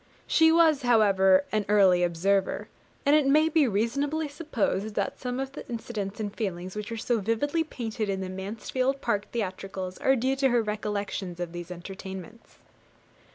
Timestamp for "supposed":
4.27-4.95